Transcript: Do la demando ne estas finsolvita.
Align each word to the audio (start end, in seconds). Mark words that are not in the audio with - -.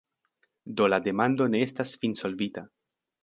Do 0.79 0.87
la 0.93 0.99
demando 1.07 1.47
ne 1.55 1.61
estas 1.67 1.93
finsolvita. 2.05 2.65